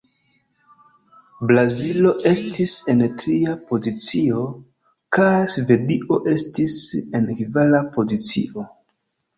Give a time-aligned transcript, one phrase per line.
[1.51, 4.49] Brazilo estis en tria pozicio,
[5.19, 6.81] kaj Svedio estis
[7.21, 8.69] en kvara pozicio.